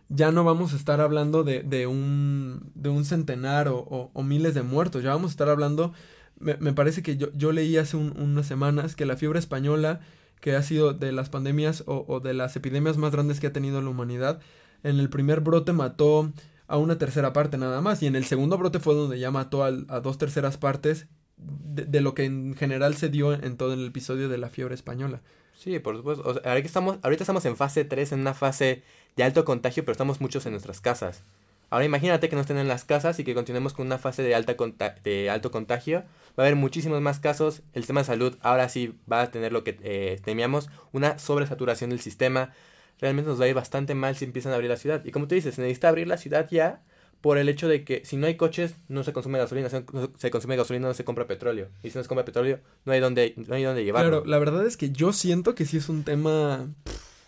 ya 0.08 0.30
no 0.30 0.44
vamos 0.44 0.72
a 0.72 0.76
estar 0.76 1.00
hablando 1.00 1.44
de, 1.44 1.62
de 1.62 1.86
un, 1.86 2.70
de 2.74 2.88
un 2.88 3.04
centenar 3.04 3.68
o, 3.68 4.10
o, 4.12 4.22
miles 4.22 4.54
de 4.54 4.62
muertos, 4.62 5.02
ya 5.02 5.10
vamos 5.10 5.30
a 5.30 5.32
estar 5.32 5.48
hablando, 5.48 5.92
me, 6.38 6.56
me 6.56 6.72
parece 6.72 7.02
que 7.02 7.16
yo, 7.16 7.28
yo 7.34 7.52
leí 7.52 7.76
hace 7.76 7.96
unas 7.96 8.46
semanas 8.46 8.96
que 8.96 9.06
la 9.06 9.16
fiebre 9.16 9.38
española, 9.38 10.00
que 10.40 10.54
ha 10.54 10.62
sido 10.62 10.92
de 10.92 11.12
las 11.12 11.28
pandemias 11.28 11.84
o, 11.86 12.20
de 12.20 12.34
las 12.34 12.56
epidemias 12.56 12.98
más 12.98 13.12
grandes 13.12 13.40
que 13.40 13.46
ha 13.46 13.52
tenido 13.52 13.80
la 13.80 13.90
humanidad, 13.90 14.40
en 14.82 14.98
el 15.00 15.08
primer 15.08 15.40
brote 15.40 15.72
mató 15.72 16.32
a 16.68 16.76
una 16.76 16.98
tercera 16.98 17.32
parte 17.32 17.58
nada 17.58 17.80
más, 17.80 18.02
y 18.02 18.06
en 18.06 18.16
el 18.16 18.24
segundo 18.24 18.58
brote 18.58 18.80
fue 18.80 18.94
donde 18.94 19.18
ya 19.18 19.30
mató 19.30 19.64
a, 19.64 19.70
dos 19.72 20.18
terceras 20.18 20.56
partes 20.56 21.06
de, 21.36 21.84
de, 21.84 22.00
lo 22.00 22.14
que 22.14 22.24
en 22.24 22.54
general 22.54 22.96
se 22.96 23.08
dio 23.08 23.32
en 23.32 23.56
todo 23.56 23.74
el 23.74 23.86
episodio 23.86 24.28
de 24.28 24.38
la 24.38 24.48
fiebre 24.48 24.74
española. 24.74 25.20
Sí, 25.56 25.78
por 25.78 25.96
supuesto. 25.96 26.22
O 26.28 26.34
sea, 26.34 26.42
ahorita, 26.50 26.66
estamos, 26.66 26.98
ahorita 27.02 27.22
estamos 27.22 27.44
en 27.46 27.56
fase 27.56 27.84
3, 27.84 28.12
en 28.12 28.20
una 28.20 28.34
fase 28.34 28.82
de 29.16 29.24
alto 29.24 29.44
contagio, 29.44 29.84
pero 29.84 29.92
estamos 29.92 30.20
muchos 30.20 30.44
en 30.46 30.52
nuestras 30.52 30.80
casas. 30.80 31.22
Ahora 31.70 31.84
imagínate 31.84 32.28
que 32.28 32.36
no 32.36 32.42
estén 32.42 32.58
en 32.58 32.68
las 32.68 32.84
casas 32.84 33.18
y 33.18 33.24
que 33.24 33.34
continuemos 33.34 33.72
con 33.72 33.86
una 33.86 33.98
fase 33.98 34.22
de, 34.22 34.34
alta 34.34 34.56
de 35.02 35.30
alto 35.30 35.50
contagio. 35.50 36.04
Va 36.38 36.42
a 36.44 36.46
haber 36.46 36.56
muchísimos 36.56 37.00
más 37.00 37.18
casos. 37.18 37.62
El 37.72 37.82
sistema 37.82 38.00
de 38.00 38.06
salud 38.06 38.36
ahora 38.40 38.68
sí 38.68 38.94
va 39.10 39.22
a 39.22 39.30
tener 39.30 39.52
lo 39.52 39.64
que 39.64 39.78
eh, 39.82 40.20
temíamos, 40.24 40.68
una 40.92 41.18
sobresaturación 41.18 41.90
del 41.90 42.00
sistema. 42.00 42.52
Realmente 43.00 43.28
nos 43.28 43.40
va 43.40 43.46
a 43.46 43.48
ir 43.48 43.54
bastante 43.54 43.94
mal 43.94 44.16
si 44.16 44.24
empiezan 44.24 44.52
a 44.52 44.54
abrir 44.54 44.70
la 44.70 44.76
ciudad. 44.76 45.04
Y 45.04 45.10
como 45.10 45.26
tú 45.26 45.34
dices, 45.34 45.54
se 45.54 45.62
necesita 45.62 45.88
abrir 45.88 46.06
la 46.06 46.18
ciudad 46.18 46.48
ya 46.50 46.82
por 47.20 47.38
el 47.38 47.48
hecho 47.48 47.66
de 47.66 47.82
que 47.82 48.04
si 48.04 48.16
no 48.16 48.26
hay 48.26 48.36
coches, 48.36 48.76
no 48.88 49.02
se 49.02 49.12
consume 49.12 49.38
gasolina, 49.38 49.68
se, 49.68 49.84
se 50.16 50.30
consume 50.30 50.56
gasolina, 50.56 50.86
no 50.86 50.94
se 50.94 51.04
compra 51.04 51.26
petróleo. 51.26 51.68
Y 51.82 51.90
si 51.90 51.98
no 51.98 52.04
se 52.04 52.08
compra 52.08 52.24
petróleo, 52.24 52.60
no 52.84 52.92
hay 52.92 53.00
dónde, 53.00 53.34
no 53.48 53.54
hay 53.54 53.64
dónde 53.64 53.84
llevarlo. 53.84 54.10
Claro, 54.10 54.26
la 54.26 54.38
verdad 54.38 54.66
es 54.66 54.76
que 54.76 54.90
yo 54.90 55.12
siento 55.12 55.54
que 55.54 55.64
sí 55.64 55.78
es 55.78 55.88
un 55.88 56.04
tema 56.04 56.68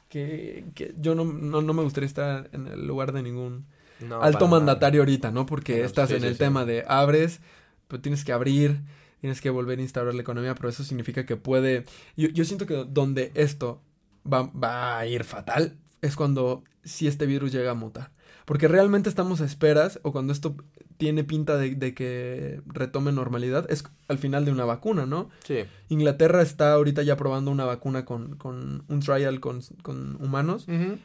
que, 0.08 0.64
que 0.74 0.94
yo 1.00 1.14
no, 1.14 1.24
no, 1.24 1.62
no, 1.62 1.72
me 1.72 1.82
gustaría 1.82 2.06
estar 2.06 2.48
en 2.52 2.68
el 2.68 2.86
lugar 2.86 3.12
de 3.12 3.22
ningún 3.22 3.66
no, 4.00 4.20
alto 4.20 4.48
mandatario 4.48 5.02
ahorita, 5.02 5.30
¿no? 5.30 5.46
Porque 5.46 5.78
no, 5.78 5.84
estás 5.84 6.08
sí, 6.08 6.16
en 6.16 6.20
sí, 6.22 6.26
el 6.26 6.32
sí. 6.34 6.38
tema 6.38 6.64
de 6.64 6.84
abres, 6.86 7.40
pero 7.88 8.00
tienes 8.00 8.24
que 8.24 8.32
abrir, 8.32 8.80
tienes 9.20 9.40
que 9.40 9.50
volver 9.50 9.78
a 9.78 9.82
instaurar 9.82 10.14
la 10.14 10.22
economía, 10.22 10.54
pero 10.54 10.68
eso 10.68 10.84
significa 10.84 11.26
que 11.26 11.36
puede... 11.36 11.84
Yo, 12.16 12.28
yo 12.28 12.44
siento 12.44 12.66
que 12.66 12.84
donde 12.88 13.32
esto 13.34 13.82
va, 14.30 14.42
va 14.42 14.98
a 14.98 15.06
ir 15.06 15.24
fatal 15.24 15.76
es 16.00 16.16
cuando 16.16 16.64
si 16.84 17.06
este 17.06 17.26
virus 17.26 17.52
llega 17.52 17.72
a 17.72 17.74
mutar. 17.74 18.10
Porque 18.44 18.66
realmente 18.66 19.10
estamos 19.10 19.42
a 19.42 19.44
esperas, 19.44 20.00
o 20.04 20.12
cuando 20.12 20.32
esto 20.32 20.56
tiene 20.96 21.22
pinta 21.22 21.58
de, 21.58 21.74
de, 21.74 21.92
que 21.92 22.62
retome 22.66 23.12
normalidad, 23.12 23.70
es 23.70 23.84
al 24.08 24.16
final 24.16 24.46
de 24.46 24.52
una 24.52 24.64
vacuna, 24.64 25.04
¿no? 25.04 25.28
Sí. 25.44 25.64
Inglaterra 25.90 26.40
está 26.40 26.72
ahorita 26.72 27.02
ya 27.02 27.16
probando 27.16 27.50
una 27.50 27.66
vacuna 27.66 28.06
con, 28.06 28.36
con 28.36 28.84
un 28.88 29.00
trial 29.00 29.40
con, 29.40 29.60
con 29.82 30.16
humanos. 30.24 30.66
Uh 30.66 30.72
-huh. 30.72 30.98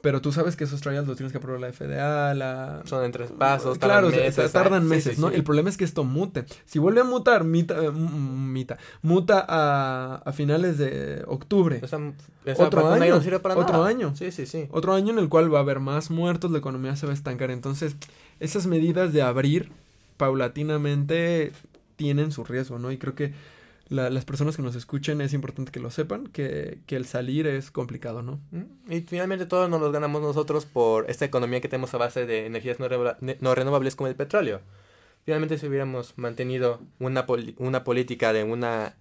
Pero 0.00 0.20
tú 0.20 0.32
sabes 0.32 0.54
que 0.56 0.64
esos 0.64 0.80
trials 0.80 1.06
los 1.06 1.16
tienes 1.16 1.32
que 1.32 1.38
aprobar 1.38 1.60
la 1.60 1.72
FDA, 1.72 2.32
la... 2.34 2.82
Son 2.84 3.04
en 3.04 3.12
tres 3.12 3.32
pasos, 3.32 3.78
Claro, 3.78 4.10
tardan 4.10 4.24
meses, 4.24 4.52
tardan 4.52 4.86
meses 4.86 5.10
sí, 5.10 5.16
sí, 5.16 5.20
¿no? 5.20 5.30
Sí. 5.30 5.34
El 5.34 5.44
problema 5.44 5.68
es 5.68 5.76
que 5.76 5.84
esto 5.84 6.04
mute. 6.04 6.44
Si 6.66 6.78
vuelve 6.78 7.00
a 7.00 7.04
mutar, 7.04 7.44
mita, 7.44 7.80
uh, 7.80 7.92
mita 7.92 8.78
muta 9.02 9.44
a, 9.48 10.22
a, 10.24 10.32
finales 10.32 10.78
de 10.78 11.24
octubre. 11.26 11.80
Esa, 11.82 11.98
esa 12.44 12.64
otro 12.64 12.88
año, 12.88 13.14
no 13.14 13.22
sirve 13.22 13.40
para 13.40 13.56
otro 13.56 13.78
nada. 13.78 13.88
año. 13.88 14.14
Sí, 14.16 14.30
sí, 14.30 14.46
sí. 14.46 14.68
Otro 14.70 14.94
año 14.94 15.12
en 15.12 15.18
el 15.18 15.28
cual 15.28 15.52
va 15.52 15.58
a 15.58 15.62
haber 15.62 15.80
más 15.80 16.10
muertos, 16.10 16.50
la 16.50 16.58
economía 16.58 16.94
se 16.96 17.06
va 17.06 17.12
a 17.12 17.14
estancar. 17.14 17.50
Entonces, 17.50 17.96
esas 18.40 18.66
medidas 18.66 19.12
de 19.12 19.22
abrir 19.22 19.72
paulatinamente 20.16 21.52
tienen 21.96 22.32
su 22.32 22.44
riesgo, 22.44 22.78
¿no? 22.78 22.92
Y 22.92 22.98
creo 22.98 23.14
que 23.14 23.32
la, 23.88 24.10
las 24.10 24.24
personas 24.24 24.56
que 24.56 24.62
nos 24.62 24.76
escuchen 24.76 25.20
es 25.20 25.32
importante 25.32 25.72
que 25.72 25.80
lo 25.80 25.90
sepan, 25.90 26.26
que, 26.26 26.80
que, 26.86 26.96
el 26.96 27.06
salir 27.06 27.46
es 27.46 27.70
complicado, 27.70 28.22
¿no? 28.22 28.40
Mm, 28.50 28.92
y 28.92 29.00
finalmente 29.02 29.46
todos 29.46 29.70
nos 29.70 29.80
los 29.80 29.92
ganamos 29.92 30.22
nosotros 30.22 30.66
por 30.66 31.10
esta 31.10 31.24
economía 31.24 31.60
que 31.60 31.68
tenemos 31.68 31.94
a 31.94 31.98
base 31.98 32.26
de 32.26 32.46
energías 32.46 32.78
no, 32.80 32.88
re 32.88 33.16
no 33.40 33.54
renovables 33.54 33.96
como 33.96 34.08
el 34.08 34.16
petróleo. 34.16 34.60
Finalmente 35.24 35.58
si 35.58 35.66
hubiéramos 35.66 36.14
mantenido 36.16 36.80
una, 36.98 37.26
pol 37.26 37.54
una 37.58 37.84
política 37.84 38.32
de 38.32 38.44
una 38.44 38.96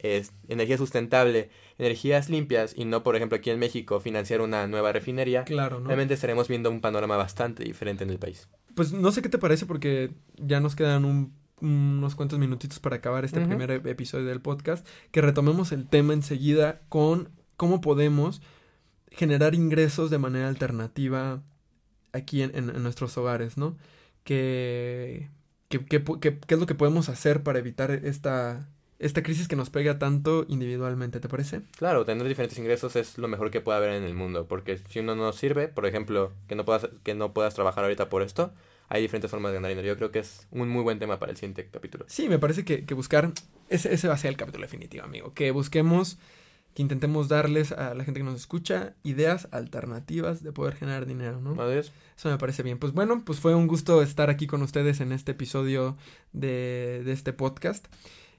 energía 0.49 0.77
sustentable, 0.77 1.49
energías 1.77 2.29
limpias 2.29 2.73
y 2.75 2.83
no, 2.83 3.01
por 3.01 3.15
ejemplo, 3.15 3.37
aquí 3.37 3.49
en 3.49 3.59
México 3.59 4.01
financiar 4.01 4.41
una 4.41 4.67
nueva 4.67 4.91
refinería, 4.91 5.45
claro, 5.45 5.79
¿no? 5.79 5.87
realmente 5.87 6.13
estaremos 6.13 6.49
viendo 6.49 6.69
un 6.69 6.81
panorama 6.81 7.15
bastante 7.15 7.63
diferente 7.63 8.03
en 8.03 8.09
el 8.09 8.19
país. 8.19 8.49
Pues 8.75 8.91
no 8.91 9.11
sé 9.11 9.21
qué 9.21 9.29
te 9.29 9.37
parece 9.37 9.65
porque 9.65 10.11
ya 10.35 10.59
nos 10.59 10.75
quedan 10.75 11.05
un 11.05 11.33
unos 11.61 12.15
cuantos 12.15 12.39
minutitos 12.39 12.79
para 12.79 12.97
acabar 12.97 13.25
este 13.25 13.39
uh 13.39 13.43
-huh. 13.43 13.47
primer 13.47 13.71
episodio 13.87 14.25
del 14.25 14.41
podcast, 14.41 14.87
que 15.11 15.21
retomemos 15.21 15.71
el 15.71 15.87
tema 15.87 16.13
enseguida 16.13 16.81
con 16.89 17.29
cómo 17.55 17.81
podemos 17.81 18.41
generar 19.11 19.55
ingresos 19.55 20.09
de 20.09 20.19
manera 20.19 20.47
alternativa 20.47 21.41
aquí 22.13 22.41
en, 22.41 22.55
en, 22.55 22.69
en 22.69 22.83
nuestros 22.83 23.17
hogares, 23.17 23.57
¿no? 23.57 23.77
Que, 24.23 25.29
que, 25.69 25.83
que, 25.85 26.03
que, 26.03 26.39
es 26.47 26.59
lo 26.59 26.65
que 26.65 26.75
podemos 26.75 27.09
hacer 27.09 27.43
para 27.43 27.59
evitar 27.59 27.91
esta, 27.91 28.69
esta 28.99 29.23
crisis 29.23 29.47
que 29.47 29.55
nos 29.55 29.69
pega 29.69 29.99
tanto 29.99 30.45
individualmente, 30.47 31.19
¿te 31.19 31.29
parece? 31.29 31.61
Claro, 31.77 32.05
tener 32.05 32.27
diferentes 32.27 32.57
ingresos 32.59 32.95
es 32.95 33.17
lo 33.17 33.27
mejor 33.27 33.51
que 33.51 33.61
puede 33.61 33.77
haber 33.77 33.93
en 33.93 34.03
el 34.03 34.13
mundo, 34.13 34.47
porque 34.47 34.77
si 34.77 34.99
uno 34.99 35.15
no 35.15 35.31
sirve, 35.33 35.67
por 35.67 35.85
ejemplo, 35.85 36.33
que 36.47 36.55
no 36.55 36.65
puedas, 36.65 36.89
que 37.03 37.15
no 37.15 37.33
puedas 37.33 37.53
trabajar 37.53 37.83
ahorita 37.83 38.09
por 38.09 38.21
esto, 38.21 38.53
hay 38.89 39.01
diferentes 39.01 39.29
formas 39.29 39.51
de 39.51 39.55
ganar 39.55 39.69
dinero. 39.69 39.87
Yo 39.87 39.97
creo 39.97 40.11
que 40.11 40.19
es 40.19 40.47
un 40.51 40.69
muy 40.69 40.81
buen 40.83 40.99
tema 40.99 41.19
para 41.19 41.31
el 41.31 41.37
siguiente 41.37 41.67
capítulo. 41.69 42.05
Sí, 42.07 42.29
me 42.29 42.39
parece 42.39 42.63
que, 42.63 42.85
que 42.85 42.93
buscar, 42.93 43.31
ese, 43.69 43.93
ese 43.93 44.07
va 44.07 44.13
a 44.13 44.17
ser 44.17 44.29
el 44.29 44.37
capítulo 44.37 44.63
definitivo, 44.63 45.03
amigo. 45.03 45.33
Que 45.33 45.51
busquemos, 45.51 46.17
que 46.73 46.81
intentemos 46.81 47.27
darles 47.27 47.73
a 47.73 47.93
la 47.95 48.05
gente 48.05 48.21
que 48.21 48.23
nos 48.23 48.35
escucha 48.35 48.95
ideas 49.03 49.49
alternativas 49.51 50.41
de 50.41 50.51
poder 50.53 50.75
generar 50.75 51.05
dinero, 51.05 51.41
¿no? 51.41 51.61
Adiós. 51.61 51.91
Eso 52.15 52.29
me 52.29 52.37
parece 52.37 52.63
bien. 52.63 52.77
Pues 52.77 52.93
bueno, 52.93 53.23
pues 53.25 53.39
fue 53.39 53.55
un 53.55 53.67
gusto 53.67 54.01
estar 54.01 54.29
aquí 54.29 54.47
con 54.47 54.61
ustedes 54.61 55.01
en 55.01 55.11
este 55.11 55.33
episodio 55.33 55.97
de, 56.31 57.01
de 57.03 57.11
este 57.11 57.33
podcast. 57.33 57.87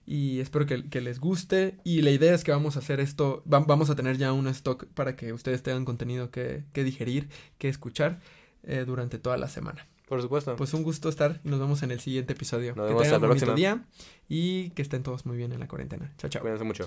Y 0.07 0.41
espero 0.41 0.65
que, 0.65 0.89
que, 0.89 1.03
les 1.03 1.21
guste. 1.21 1.77
Y 1.85 2.01
la 2.01 2.11
idea 2.11 2.35
es 2.35 2.43
que 2.43 2.51
vamos 2.51 2.77
a 2.77 2.79
hacer 2.79 2.99
esto, 3.01 3.43
va, 3.53 3.59
vamos 3.59 3.91
a 3.91 3.97
tener 3.97 4.17
ya 4.17 4.33
un 4.33 4.49
stock 4.49 4.87
para 4.95 5.17
que 5.17 5.35
ustedes 5.35 5.63
tengan 5.63 5.85
contenido 5.85 6.31
que, 6.31 6.65
que 6.73 6.83
digerir, 6.83 7.29
que 7.59 7.69
escuchar 7.69 8.21
eh, 8.63 8.85
durante 8.87 9.19
toda 9.19 9.37
la 9.37 9.49
semana. 9.49 9.87
Por 10.09 10.23
supuesto. 10.23 10.57
Pues 10.57 10.73
un 10.75 10.83
gusto 10.83 11.09
estar 11.09 11.41
y 11.45 11.49
nos 11.49 11.61
vemos 11.61 11.83
en 11.83 11.91
el 11.91 12.01
siguiente 12.01 12.33
episodio. 12.33 12.75
Nos 12.75 12.89
vemos 12.89 13.03
que 13.03 13.11
tengan 13.11 13.51
un 13.51 13.57
día 13.57 13.85
y 14.29 14.71
que 14.71 14.83
estén 14.83 15.03
todos 15.03 15.27
muy 15.27 15.37
bien 15.37 15.53
en 15.53 15.61
la 15.61 15.69
cuarentena. 15.69 16.13
Chao, 16.19 16.31
chao. 16.31 16.43
Cuídense 16.43 16.65
mucho. 16.65 16.87